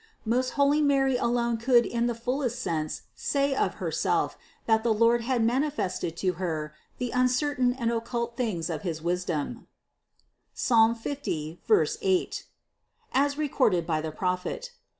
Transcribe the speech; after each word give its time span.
Most 0.25 0.53
holy 0.57 0.81
Mary 0.81 1.15
alone 1.15 1.57
could 1.57 1.85
in 1.85 2.07
the 2.07 2.15
fullest 2.15 2.57
sense 2.59 3.03
say 3.13 3.53
of 3.53 3.75
Herself 3.75 4.35
that 4.65 4.81
the 4.83 4.91
THE 4.91 4.97
CONCEPTION 4.97 5.47
493 5.47 5.51
Lord 5.51 5.61
had 5.61 5.61
manifested 5.85 6.17
to 6.17 6.33
Her 6.39 6.73
the 6.97 7.11
uncertain 7.11 7.73
and 7.73 7.91
occult 7.91 8.35
things 8.35 8.71
of 8.71 8.81
his 8.81 8.99
wisdom 9.03 9.67
(Psalm 10.55 10.95
50, 10.95 11.61
8) 12.01 12.45
as 13.13 13.37
recorded 13.37 13.85
by 13.85 14.01
the 14.01 14.11
Prophet. 14.11 14.71